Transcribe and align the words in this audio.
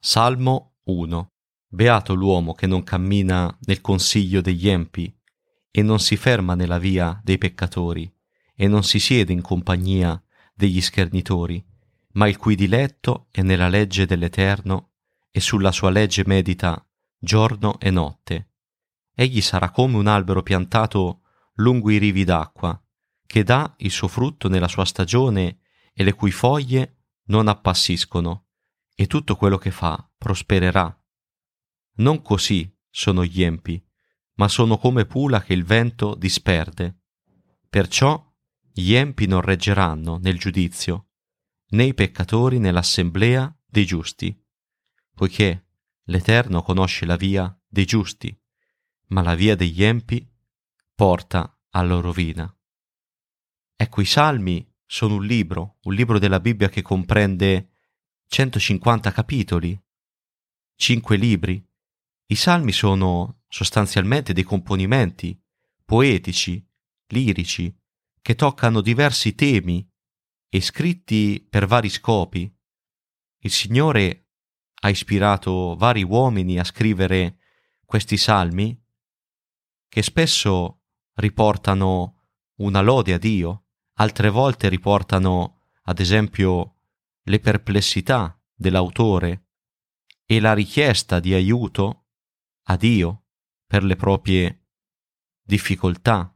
Salmo 0.00 0.76
1 0.84 1.32
Beato 1.66 2.14
l'uomo 2.14 2.54
che 2.54 2.68
non 2.68 2.84
cammina 2.84 3.54
nel 3.62 3.80
consiglio 3.80 4.40
degli 4.40 4.68
empi 4.68 5.12
e 5.72 5.82
non 5.82 5.98
si 5.98 6.16
ferma 6.16 6.54
nella 6.54 6.78
via 6.78 7.20
dei 7.24 7.36
peccatori 7.36 8.08
e 8.54 8.68
non 8.68 8.84
si 8.84 9.00
siede 9.00 9.32
in 9.32 9.42
compagnia 9.42 10.22
degli 10.54 10.80
schernitori, 10.80 11.62
ma 12.12 12.28
il 12.28 12.36
cui 12.36 12.54
diletto 12.54 13.26
è 13.32 13.42
nella 13.42 13.66
legge 13.66 14.06
dell'Eterno 14.06 14.92
e 15.32 15.40
sulla 15.40 15.72
sua 15.72 15.90
legge 15.90 16.22
medita 16.24 16.80
giorno 17.18 17.80
e 17.80 17.90
notte. 17.90 18.50
Egli 19.12 19.40
sarà 19.40 19.70
come 19.70 19.96
un 19.96 20.06
albero 20.06 20.44
piantato 20.44 21.22
lungo 21.54 21.90
i 21.90 21.98
rivi 21.98 22.22
d'acqua, 22.22 22.80
che 23.26 23.42
dà 23.42 23.74
il 23.78 23.90
suo 23.90 24.06
frutto 24.06 24.48
nella 24.48 24.68
sua 24.68 24.84
stagione 24.84 25.58
e 25.92 26.04
le 26.04 26.14
cui 26.14 26.30
foglie 26.30 26.98
non 27.24 27.48
appassiscono 27.48 28.44
e 29.00 29.06
tutto 29.06 29.36
quello 29.36 29.58
che 29.58 29.70
fa 29.70 30.10
prospererà. 30.18 30.92
Non 31.98 32.20
così 32.20 32.76
sono 32.90 33.24
gli 33.24 33.44
empi, 33.44 33.80
ma 34.34 34.48
sono 34.48 34.76
come 34.76 35.06
pula 35.06 35.40
che 35.40 35.52
il 35.52 35.62
vento 35.62 36.16
disperde. 36.16 37.02
Perciò 37.70 38.20
gli 38.72 38.94
empi 38.94 39.26
non 39.26 39.40
reggeranno 39.40 40.18
nel 40.18 40.36
giudizio, 40.36 41.10
né 41.68 41.84
i 41.84 41.94
peccatori 41.94 42.58
nell'assemblea 42.58 43.56
dei 43.64 43.86
giusti, 43.86 44.36
poiché 45.14 45.68
l'Eterno 46.06 46.62
conosce 46.62 47.06
la 47.06 47.16
via 47.16 47.56
dei 47.68 47.84
giusti, 47.84 48.36
ma 49.10 49.22
la 49.22 49.36
via 49.36 49.54
degli 49.54 49.84
empi 49.84 50.28
porta 50.92 51.56
alla 51.70 52.00
rovina. 52.00 52.52
Ecco, 53.76 54.00
i 54.00 54.06
salmi 54.06 54.68
sono 54.84 55.14
un 55.14 55.24
libro, 55.24 55.76
un 55.82 55.94
libro 55.94 56.18
della 56.18 56.40
Bibbia 56.40 56.68
che 56.68 56.82
comprende 56.82 57.67
150 58.28 59.10
capitoli, 59.10 59.82
5 60.76 61.16
libri. 61.16 61.66
I 62.26 62.34
salmi 62.34 62.72
sono 62.72 63.40
sostanzialmente 63.48 64.34
dei 64.34 64.44
componimenti 64.44 65.40
poetici, 65.82 66.62
lirici, 67.06 67.74
che 68.20 68.34
toccano 68.34 68.82
diversi 68.82 69.34
temi 69.34 69.90
e 70.50 70.60
scritti 70.60 71.44
per 71.48 71.66
vari 71.66 71.88
scopi. 71.88 72.54
Il 73.38 73.50
Signore 73.50 74.28
ha 74.82 74.90
ispirato 74.90 75.74
vari 75.76 76.02
uomini 76.02 76.58
a 76.58 76.64
scrivere 76.64 77.38
questi 77.86 78.18
salmi 78.18 78.78
che 79.88 80.02
spesso 80.02 80.82
riportano 81.14 82.26
una 82.56 82.82
lode 82.82 83.14
a 83.14 83.18
Dio, 83.18 83.64
altre 83.94 84.28
volte 84.28 84.68
riportano, 84.68 85.62
ad 85.84 85.98
esempio, 85.98 86.77
le 87.28 87.40
perplessità 87.40 88.40
dell'autore 88.54 89.46
e 90.24 90.40
la 90.40 90.52
richiesta 90.52 91.20
di 91.20 91.34
aiuto 91.34 92.06
a 92.64 92.76
Dio 92.76 93.24
per 93.66 93.84
le 93.84 93.96
proprie 93.96 94.66
difficoltà, 95.42 96.34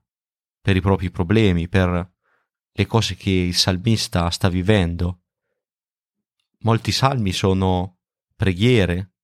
per 0.61 0.77
i 0.77 0.81
propri 0.81 1.11
problemi, 1.11 1.69
per 1.69 2.15
le 2.71 2.87
cose 2.87 3.17
che 3.17 3.31
il 3.31 3.55
salmista 3.55 4.31
sta 4.31 4.49
vivendo. 4.49 5.25
Molti 6.61 6.93
salmi 6.93 7.33
sono 7.33 7.99
preghiere, 8.37 9.17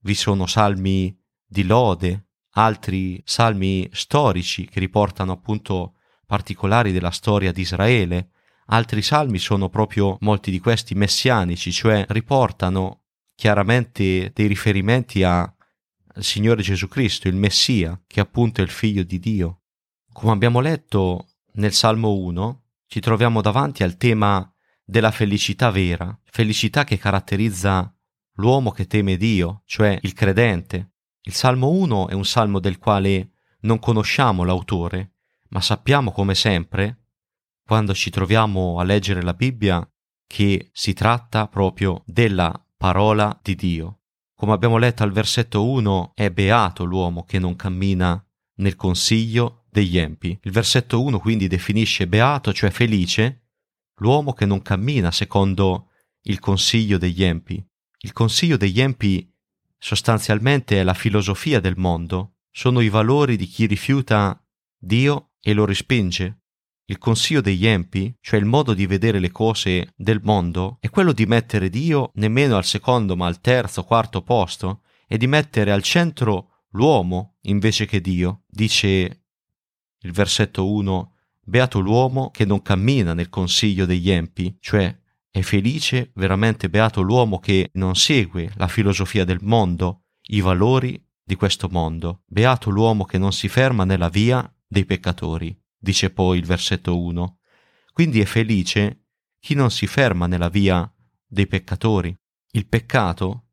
vi 0.00 0.14
sono 0.14 0.46
salmi 0.46 1.18
di 1.46 1.64
lode, 1.64 2.28
altri 2.56 3.22
salmi 3.24 3.88
storici 3.92 4.66
che 4.66 4.80
riportano 4.80 5.32
appunto 5.32 5.96
particolari 6.26 6.92
della 6.92 7.10
storia 7.10 7.52
di 7.52 7.62
Israele, 7.62 8.30
Altri 8.66 9.02
salmi 9.02 9.38
sono 9.38 9.68
proprio 9.68 10.16
molti 10.20 10.50
di 10.50 10.58
questi 10.58 10.94
messianici, 10.94 11.70
cioè 11.70 12.04
riportano 12.08 13.02
chiaramente 13.34 14.30
dei 14.32 14.46
riferimenti 14.46 15.22
al 15.22 15.52
Signore 16.18 16.62
Gesù 16.62 16.88
Cristo, 16.88 17.28
il 17.28 17.34
Messia, 17.34 18.00
che 18.06 18.20
appunto 18.20 18.60
è 18.60 18.64
il 18.64 18.70
figlio 18.70 19.02
di 19.02 19.18
Dio. 19.18 19.62
Come 20.12 20.32
abbiamo 20.32 20.60
letto 20.60 21.28
nel 21.54 21.72
Salmo 21.72 22.14
1, 22.14 22.62
ci 22.86 23.00
troviamo 23.00 23.42
davanti 23.42 23.82
al 23.82 23.96
tema 23.96 24.48
della 24.84 25.10
felicità 25.10 25.70
vera, 25.70 26.18
felicità 26.24 26.84
che 26.84 26.98
caratterizza 26.98 27.92
l'uomo 28.34 28.70
che 28.70 28.86
teme 28.86 29.16
Dio, 29.16 29.62
cioè 29.66 29.98
il 30.02 30.12
credente. 30.12 30.92
Il 31.22 31.34
Salmo 31.34 31.70
1 31.70 32.08
è 32.08 32.14
un 32.14 32.24
salmo 32.24 32.60
del 32.60 32.78
quale 32.78 33.32
non 33.60 33.78
conosciamo 33.78 34.44
l'autore, 34.44 35.14
ma 35.48 35.60
sappiamo 35.60 36.12
come 36.12 36.34
sempre 36.34 37.03
quando 37.64 37.94
ci 37.94 38.10
troviamo 38.10 38.78
a 38.78 38.84
leggere 38.84 39.22
la 39.22 39.34
Bibbia 39.34 39.86
che 40.26 40.70
si 40.72 40.92
tratta 40.92 41.48
proprio 41.48 42.02
della 42.06 42.52
parola 42.76 43.38
di 43.42 43.54
Dio. 43.54 44.00
Come 44.34 44.52
abbiamo 44.52 44.76
letto 44.76 45.02
al 45.02 45.12
versetto 45.12 45.68
1, 45.68 46.12
è 46.14 46.30
beato 46.30 46.84
l'uomo 46.84 47.24
che 47.24 47.38
non 47.38 47.56
cammina 47.56 48.22
nel 48.56 48.76
consiglio 48.76 49.64
degli 49.70 49.96
empi. 49.96 50.38
Il 50.42 50.50
versetto 50.50 51.02
1 51.02 51.18
quindi 51.18 51.46
definisce 51.46 52.06
beato, 52.06 52.52
cioè 52.52 52.70
felice, 52.70 53.48
l'uomo 53.96 54.32
che 54.32 54.44
non 54.44 54.60
cammina 54.60 55.10
secondo 55.10 55.90
il 56.22 56.38
consiglio 56.38 56.98
degli 56.98 57.22
empi. 57.24 57.64
Il 58.00 58.12
consiglio 58.12 58.56
degli 58.56 58.80
empi 58.80 59.32
sostanzialmente 59.78 60.80
è 60.80 60.82
la 60.82 60.94
filosofia 60.94 61.60
del 61.60 61.76
mondo, 61.76 62.36
sono 62.50 62.80
i 62.80 62.88
valori 62.88 63.36
di 63.36 63.46
chi 63.46 63.66
rifiuta 63.66 64.40
Dio 64.78 65.32
e 65.40 65.52
lo 65.52 65.64
respinge. 65.64 66.43
Il 66.86 66.98
consiglio 66.98 67.40
degli 67.40 67.66
empi, 67.66 68.14
cioè 68.20 68.38
il 68.38 68.44
modo 68.44 68.74
di 68.74 68.84
vedere 68.84 69.18
le 69.18 69.30
cose 69.30 69.94
del 69.96 70.20
mondo, 70.22 70.76
è 70.80 70.90
quello 70.90 71.12
di 71.12 71.24
mettere 71.24 71.70
Dio 71.70 72.10
nemmeno 72.14 72.58
al 72.58 72.64
secondo 72.66 73.16
ma 73.16 73.26
al 73.26 73.40
terzo, 73.40 73.84
quarto 73.84 74.20
posto 74.20 74.82
e 75.06 75.16
di 75.16 75.26
mettere 75.26 75.72
al 75.72 75.82
centro 75.82 76.64
l'uomo 76.72 77.36
invece 77.42 77.86
che 77.86 78.02
Dio. 78.02 78.42
Dice 78.46 79.22
il 79.98 80.12
versetto 80.12 80.70
1, 80.70 81.12
Beato 81.46 81.80
l'uomo 81.80 82.30
che 82.30 82.44
non 82.44 82.60
cammina 82.60 83.14
nel 83.14 83.30
consiglio 83.30 83.86
degli 83.86 84.10
empi, 84.10 84.54
cioè 84.60 84.94
è 85.30 85.40
felice, 85.40 86.10
veramente 86.14 86.68
beato 86.68 87.00
l'uomo 87.00 87.38
che 87.38 87.70
non 87.74 87.96
segue 87.96 88.52
la 88.56 88.68
filosofia 88.68 89.24
del 89.24 89.40
mondo, 89.40 90.04
i 90.28 90.42
valori 90.42 91.02
di 91.22 91.34
questo 91.34 91.68
mondo. 91.70 92.22
Beato 92.26 92.68
l'uomo 92.68 93.04
che 93.04 93.16
non 93.16 93.32
si 93.32 93.48
ferma 93.48 93.84
nella 93.84 94.10
via 94.10 94.48
dei 94.66 94.84
peccatori 94.84 95.58
dice 95.84 96.10
poi 96.10 96.38
il 96.38 96.46
versetto 96.46 97.00
1. 97.00 97.38
Quindi 97.92 98.20
è 98.20 98.24
felice 98.24 99.04
chi 99.38 99.54
non 99.54 99.70
si 99.70 99.86
ferma 99.86 100.26
nella 100.26 100.48
via 100.48 100.92
dei 101.24 101.46
peccatori. 101.46 102.16
Il 102.50 102.66
peccato, 102.66 103.50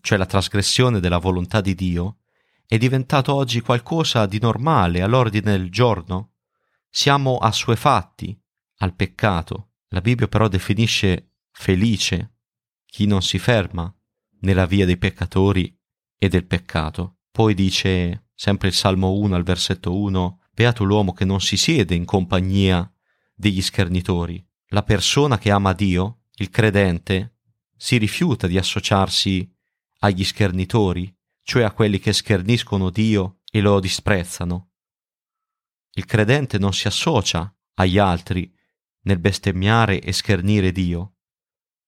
cioè 0.00 0.16
la 0.16 0.24
trasgressione 0.24 1.00
della 1.00 1.18
volontà 1.18 1.60
di 1.60 1.74
Dio, 1.74 2.20
è 2.66 2.78
diventato 2.78 3.34
oggi 3.34 3.60
qualcosa 3.60 4.24
di 4.24 4.38
normale, 4.40 5.02
all'ordine 5.02 5.58
del 5.58 5.70
giorno. 5.70 6.36
Siamo 6.88 7.36
assuefatti 7.36 8.38
al 8.78 8.94
peccato. 8.94 9.72
La 9.88 10.00
Bibbia 10.00 10.28
però 10.28 10.48
definisce 10.48 11.32
felice 11.50 12.36
chi 12.86 13.06
non 13.06 13.20
si 13.22 13.38
ferma 13.38 13.94
nella 14.40 14.64
via 14.66 14.86
dei 14.86 14.96
peccatori 14.96 15.78
e 16.16 16.28
del 16.28 16.46
peccato. 16.46 17.18
Poi 17.30 17.54
dice 17.54 18.28
sempre 18.34 18.68
il 18.68 18.74
Salmo 18.74 19.12
1 19.14 19.34
al 19.34 19.42
versetto 19.42 19.94
1 19.96 20.41
Beato 20.54 20.84
l'uomo 20.84 21.12
che 21.12 21.24
non 21.24 21.40
si 21.40 21.56
siede 21.56 21.94
in 21.94 22.04
compagnia 22.04 22.90
degli 23.34 23.62
schernitori. 23.62 24.44
La 24.68 24.82
persona 24.82 25.38
che 25.38 25.50
ama 25.50 25.72
Dio, 25.72 26.24
il 26.34 26.50
credente, 26.50 27.38
si 27.74 27.96
rifiuta 27.96 28.46
di 28.46 28.58
associarsi 28.58 29.50
agli 30.00 30.24
schernitori, 30.24 31.14
cioè 31.42 31.62
a 31.62 31.72
quelli 31.72 31.98
che 31.98 32.12
scherniscono 32.12 32.90
Dio 32.90 33.40
e 33.50 33.60
lo 33.60 33.80
disprezzano. 33.80 34.72
Il 35.92 36.04
credente 36.04 36.58
non 36.58 36.72
si 36.72 36.86
associa 36.86 37.54
agli 37.74 37.98
altri 37.98 38.54
nel 39.04 39.18
bestemmiare 39.18 40.00
e 40.00 40.12
schernire 40.12 40.70
Dio. 40.70 41.16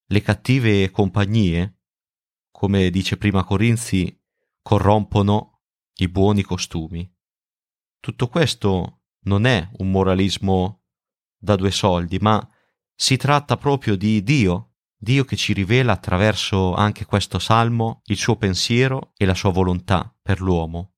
Le 0.07 0.23
cattive 0.23 0.91
compagnie, 0.91 1.81
come 2.51 2.91
dice 2.91 3.19
prima 3.19 3.45
Corinzi, 3.45 4.21
corrompono 4.63 5.61
i 5.97 6.09
buoni 6.09 6.43
costumi. 6.43 7.14
Tutto 8.05 8.29
questo 8.29 9.05
non 9.21 9.47
è 9.47 9.67
un 9.79 9.91
moralismo 9.91 10.83
da 11.39 11.57
due 11.57 11.71
soldi, 11.71 12.19
ma 12.19 12.47
si 12.95 13.17
tratta 13.17 13.57
proprio 13.57 13.97
di 13.97 14.23
Dio, 14.23 14.75
Dio 14.95 15.25
che 15.25 15.37
ci 15.37 15.55
rivela 15.55 15.93
attraverso 15.93 16.75
anche 16.75 17.07
questo 17.07 17.39
salmo 17.39 18.03
il 18.05 18.19
suo 18.19 18.37
pensiero 18.37 19.15
e 19.17 19.25
la 19.25 19.33
sua 19.33 19.53
volontà 19.53 20.15
per 20.21 20.43
l'uomo. 20.43 20.97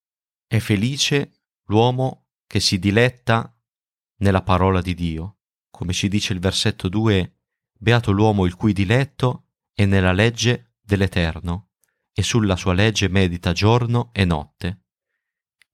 È 0.49 0.59
felice 0.59 1.45
l'uomo 1.67 2.27
che 2.45 2.59
si 2.59 2.81
diletta 2.81 3.57
nella 4.17 4.43
parola 4.43 4.83
di 4.83 4.95
Dio. 4.95 5.43
Come 5.71 5.93
ci 5.93 6.09
dice 6.09 6.33
il 6.33 6.41
versetto 6.41 6.89
2, 6.89 7.39
beato 7.79 8.11
l'uomo 8.11 8.47
il 8.47 8.57
cui 8.57 8.73
diletto 8.73 9.51
è 9.73 9.85
nella 9.85 10.11
legge 10.11 10.75
dell'Eterno, 10.81 11.69
e 12.13 12.25
sulla 12.25 12.57
sua 12.57 12.73
legge 12.73 13.09
medita 13.09 13.53
giorno 13.53 14.11
e 14.13 14.25
notte. 14.25 14.86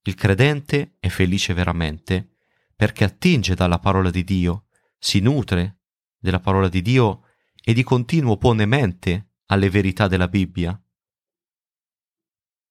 Il 0.05 0.15
credente 0.15 0.97
è 0.99 1.07
felice 1.07 1.53
veramente 1.53 2.35
perché 2.75 3.05
attinge 3.05 3.55
dalla 3.55 3.79
parola 3.79 4.09
di 4.09 4.23
Dio, 4.23 4.65
si 4.97 5.19
nutre 5.19 5.79
della 6.17 6.39
parola 6.39 6.67
di 6.67 6.81
Dio 6.81 7.27
e 7.63 7.73
di 7.73 7.83
continuo 7.83 8.37
pone 8.37 8.65
mente 8.65 9.35
alle 9.47 9.69
verità 9.69 10.07
della 10.07 10.27
Bibbia. 10.27 10.77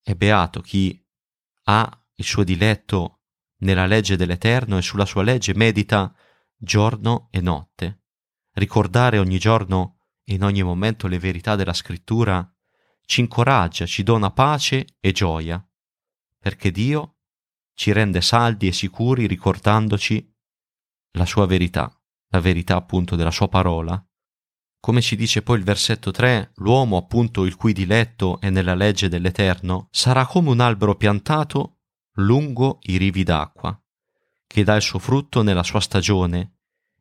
È 0.03 0.15
beato 0.15 0.61
chi 0.61 1.03
ha 1.65 2.05
il 2.15 2.25
suo 2.25 2.45
diletto 2.45 3.21
nella 3.59 3.87
legge 3.87 4.17
dell'Eterno 4.17 4.77
e 4.77 4.83
sulla 4.83 5.07
sua 5.07 5.23
legge 5.23 5.55
medita 5.55 6.15
giorno 6.57 7.29
e 7.31 7.41
notte. 7.41 8.03
Ricordare 8.53 9.19
ogni 9.19 9.39
giorno 9.39 10.01
e 10.25 10.35
in 10.35 10.45
ogni 10.45 10.63
momento 10.63 11.07
le 11.07 11.19
verità 11.19 11.57
della 11.57 11.73
scrittura 11.73 12.47
ci 13.07 13.21
incoraggia, 13.21 13.87
ci 13.87 14.03
dona 14.03 14.31
pace 14.31 14.85
e 15.01 15.13
gioia, 15.13 15.65
perché 16.39 16.71
Dio 16.71 17.21
ci 17.75 17.93
rende 17.93 18.21
saldi 18.21 18.67
e 18.69 18.73
sicuri 18.73 19.27
ricordandoci 19.27 20.31
la 21.13 21.27
sua 21.27 21.47
verità, 21.47 21.93
la 22.29 22.41
verità 22.41 22.77
appunto 22.77 23.17
della 23.17 23.31
sua 23.31 23.49
parola. 23.49 24.05
Come 24.81 25.01
ci 25.01 25.15
dice 25.15 25.43
poi 25.43 25.59
il 25.59 25.65
versetto 25.65 26.11
3, 26.11 26.53
l'uomo 26.57 26.97
appunto 26.97 27.45
il 27.45 27.55
cui 27.55 27.73
diletto 27.73 28.41
è 28.41 28.51
nella 28.51 28.75
legge 28.75 29.09
dell'Eterno 29.09 29.89
sarà 29.91 30.27
come 30.27 30.51
un 30.51 30.61
albero 30.61 30.97
piantato 30.97 31.83
lungo 32.17 32.79
i 32.83 32.97
rivi 32.97 33.23
d'acqua, 33.23 33.81
che 34.47 34.65
dà 34.65 34.75
il 34.75 34.83
suo 34.83 34.99
frutto 34.99 35.43
nella 35.43 35.63
sua 35.63 35.81
stagione 35.81 36.57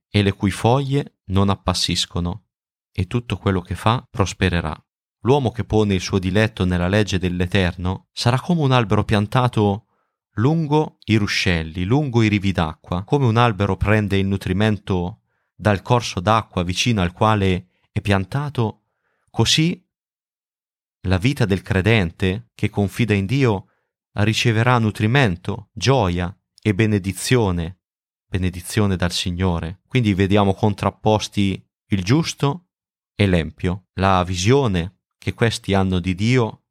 e 0.09 0.21
le 0.21 0.33
cui 0.33 0.51
foglie 0.51 1.21
non 1.25 1.49
appassiscono, 1.49 2.49
e 2.91 3.07
tutto 3.07 3.37
quello 3.37 3.61
che 3.61 3.75
fa 3.75 4.05
prospererà. 4.09 4.75
L'uomo 5.21 5.51
che 5.51 5.63
pone 5.63 5.93
il 5.93 6.01
suo 6.01 6.19
diletto 6.19 6.65
nella 6.65 6.87
legge 6.87 7.17
dell'Eterno 7.17 8.09
sarà 8.11 8.39
come 8.39 8.61
un 8.61 8.71
albero 8.71 9.03
piantato 9.03 9.85
lungo 10.35 10.97
i 11.05 11.15
ruscelli, 11.15 11.83
lungo 11.83 12.21
i 12.21 12.27
rivi 12.27 12.51
d'acqua, 12.51 13.03
come 13.03 13.25
un 13.25 13.37
albero 13.37 13.75
prende 13.75 14.17
il 14.17 14.25
nutrimento 14.25 15.21
dal 15.55 15.81
corso 15.81 16.19
d'acqua 16.19 16.63
vicino 16.63 17.01
al 17.01 17.11
quale 17.11 17.67
è 17.91 18.01
piantato, 18.01 18.85
così 19.29 19.85
la 21.05 21.17
vita 21.17 21.45
del 21.45 21.61
credente 21.61 22.49
che 22.53 22.69
confida 22.69 23.13
in 23.13 23.25
Dio 23.25 23.67
riceverà 24.13 24.77
nutrimento, 24.77 25.69
gioia 25.73 26.35
e 26.61 26.73
benedizione, 26.75 27.79
benedizione 28.25 28.95
dal 28.95 29.11
Signore. 29.11 29.81
Quindi 29.87 30.13
vediamo 30.13 30.53
contrapposti 30.53 31.63
il 31.87 32.03
giusto 32.03 32.67
e 33.15 33.25
l'empio. 33.25 33.87
La 33.93 34.23
visione 34.23 34.99
che 35.17 35.33
questi 35.33 35.73
hanno 35.73 35.99
di 35.99 36.13
Dio 36.13 36.65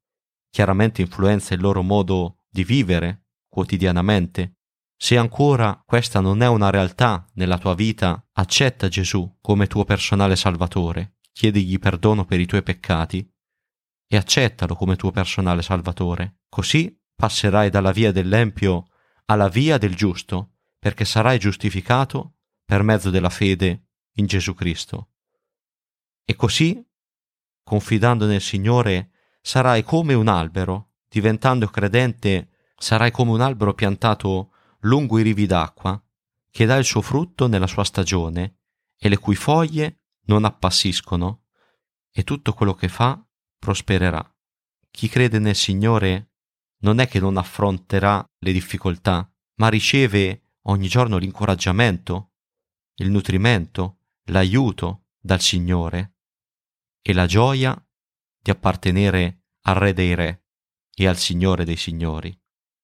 chiaramente 0.49 1.01
influenza 1.03 1.55
il 1.55 1.61
loro 1.61 1.83
modo 1.83 2.45
di 2.49 2.65
vivere 2.65 3.27
quotidianamente. 3.51 4.55
Se 4.97 5.19
ancora 5.19 5.83
questa 5.85 6.21
non 6.21 6.41
è 6.41 6.49
una 6.49 6.71
realtà 6.71 7.29
nella 7.35 7.59
tua 7.59 7.75
vita, 7.75 8.27
accetta 8.33 8.89
Gesù 8.89 9.37
come 9.41 9.67
tuo 9.67 9.85
personale 9.85 10.37
Salvatore, 10.37 11.17
chiedigli 11.33 11.79
perdono 11.79 12.25
per 12.25 12.41
i 12.41 12.47
tuoi 12.47 12.63
peccati 12.63 13.31
e 14.07 14.17
accettalo 14.17 14.75
come 14.75 14.97
tuo 14.97 15.11
personale 15.11 15.63
Salvatore. 15.63 16.41
Così 16.49 16.99
passerai 17.15 17.71
dalla 17.71 17.93
via 17.93 18.13
dell'empio 18.13 18.89
alla 19.27 19.49
via 19.49 19.79
del 19.79 19.95
giusto, 19.95 20.57
perché 20.79 21.05
sarai 21.05 21.39
giustificato 21.39 22.39
per 22.65 22.83
mezzo 22.83 23.11
della 23.11 23.31
fede 23.31 23.89
in 24.15 24.27
Gesù 24.27 24.55
Cristo. 24.55 25.11
E 26.25 26.35
così, 26.35 26.85
confidando 27.63 28.27
nel 28.27 28.41
Signore, 28.41 29.11
sarai 29.41 29.83
come 29.83 30.15
un 30.15 30.29
albero, 30.29 30.95
diventando 31.09 31.69
credente, 31.69 32.49
sarai 32.81 33.11
come 33.11 33.33
un 33.33 33.43
albero 33.43 33.75
piantato 33.75 34.53
lungo 34.81 35.19
i 35.19 35.23
rivi 35.23 35.45
d'acqua, 35.45 36.03
che 36.51 36.65
dà 36.65 36.77
il 36.77 36.85
suo 36.85 37.03
frutto 37.03 37.47
nella 37.47 37.67
sua 37.67 37.85
stagione, 37.85 38.61
e 38.97 39.09
le 39.11 39.19
cui 39.19 39.35
foglie 39.35 40.05
non 40.27 40.45
appassiscono, 40.45 41.45
e 42.11 42.25
tutto 42.25 42.55
quello 42.55 42.75
che 42.75 42.89
fa 42.89 43.23
prospererà. 43.59 44.27
Chi 44.91 45.09
crede 45.09 45.39
nel 45.39 45.55
Signore 45.55 46.33
non 46.79 47.01
è 47.01 47.07
che 47.07 47.21
non 47.21 47.37
affronterà 47.37 48.25
le 48.39 48.53
difficoltà, 48.53 49.31
ma 49.57 49.69
riceve 49.69 50.55
ogni 50.63 50.89
giorno 50.89 51.19
l'incoraggiamento, 51.19 52.33
il 52.95 53.11
nutrimento, 53.11 53.99
l'aiuto 54.31 55.09
dal 55.21 55.41
Signore 55.41 56.15
e 57.03 57.13
la 57.13 57.27
gioia 57.27 57.77
di 58.43 58.51
appartenere 58.51 59.43
al 59.65 59.75
Re 59.75 59.93
dei 59.93 60.15
Re 60.15 60.45
e 60.95 61.07
al 61.07 61.19
Signore 61.19 61.65
dei 61.65 61.77
Signori. 61.77 62.40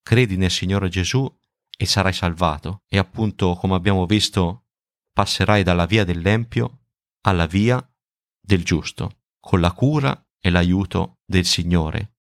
Credi 0.06 0.36
nel 0.36 0.52
Signore 0.52 0.88
Gesù 0.88 1.28
e 1.76 1.84
sarai 1.84 2.12
salvato. 2.12 2.84
E 2.86 2.96
appunto, 2.96 3.54
come 3.54 3.74
abbiamo 3.74 4.06
visto, 4.06 4.66
passerai 5.12 5.64
dalla 5.64 5.84
via 5.84 6.04
dell'empio 6.04 6.82
alla 7.22 7.46
via 7.46 7.84
del 8.40 8.62
giusto, 8.62 9.22
con 9.40 9.60
la 9.60 9.72
cura 9.72 10.16
e 10.38 10.50
l'aiuto 10.50 11.18
del 11.24 11.44
Signore 11.44 12.15